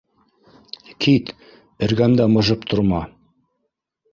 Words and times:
—Кит, 1.05 1.29
эргәмдә 1.89 2.27
мыжып 2.37 2.67
торма. 2.73 3.03